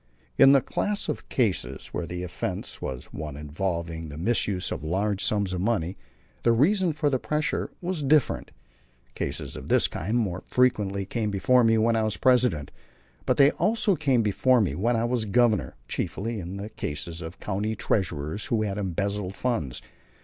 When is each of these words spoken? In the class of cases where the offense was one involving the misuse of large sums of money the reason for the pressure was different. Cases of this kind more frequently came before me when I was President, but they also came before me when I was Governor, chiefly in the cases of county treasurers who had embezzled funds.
In 0.35 0.51
the 0.51 0.61
class 0.61 1.07
of 1.09 1.29
cases 1.29 1.89
where 1.89 2.07
the 2.07 2.23
offense 2.23 2.81
was 2.81 3.13
one 3.13 3.37
involving 3.37 4.09
the 4.09 4.17
misuse 4.17 4.71
of 4.71 4.83
large 4.83 5.23
sums 5.23 5.53
of 5.53 5.61
money 5.61 5.95
the 6.41 6.51
reason 6.53 6.91
for 6.91 7.07
the 7.11 7.19
pressure 7.19 7.69
was 7.81 8.01
different. 8.01 8.49
Cases 9.13 9.55
of 9.55 9.67
this 9.67 9.87
kind 9.87 10.17
more 10.17 10.41
frequently 10.49 11.05
came 11.05 11.29
before 11.29 11.63
me 11.63 11.77
when 11.77 11.95
I 11.95 12.01
was 12.01 12.17
President, 12.17 12.71
but 13.27 13.37
they 13.37 13.51
also 13.51 13.95
came 13.95 14.23
before 14.23 14.59
me 14.59 14.73
when 14.73 14.95
I 14.95 15.05
was 15.05 15.25
Governor, 15.25 15.75
chiefly 15.87 16.39
in 16.39 16.57
the 16.57 16.69
cases 16.69 17.21
of 17.21 17.39
county 17.39 17.75
treasurers 17.75 18.45
who 18.45 18.63
had 18.63 18.79
embezzled 18.79 19.35
funds. 19.35 19.83